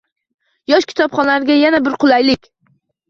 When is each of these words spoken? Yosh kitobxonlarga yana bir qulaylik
Yosh 0.71 0.87
kitobxonlarga 0.93 1.59
yana 1.59 1.83
bir 1.89 1.99
qulaylik 2.05 2.51